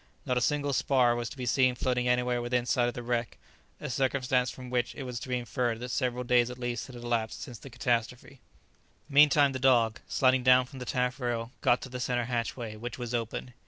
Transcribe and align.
Not 0.25 0.35
a 0.35 0.41
single 0.41 0.73
spar 0.73 1.15
was 1.15 1.29
to 1.29 1.37
be 1.37 1.45
seen 1.45 1.75
floating 1.75 2.07
anywhere 2.07 2.41
within 2.41 2.65
sight 2.65 2.87
of 2.87 2.95
the 2.95 3.03
wreck, 3.03 3.37
a 3.79 3.87
circumstance 3.87 4.49
from 4.49 4.71
which 4.71 4.95
it 4.95 5.03
was 5.03 5.19
to 5.19 5.29
be 5.29 5.37
inferred 5.37 5.79
that 5.79 5.91
several 5.91 6.23
days 6.23 6.49
at 6.49 6.57
least 6.57 6.87
had 6.87 6.95
elapsed 6.95 7.43
since 7.43 7.59
the 7.59 7.69
catastrophe. 7.69 8.39
Meantime 9.07 9.51
the 9.51 9.59
dog, 9.59 9.99
sliding 10.07 10.41
down 10.41 10.65
from 10.65 10.79
the 10.79 10.85
taffrail, 10.85 11.51
got 11.61 11.81
to 11.83 11.89
the 11.89 11.99
centre 11.99 12.25
hatchway, 12.25 12.75
which 12.75 12.97
was 12.97 13.13
open. 13.13 13.53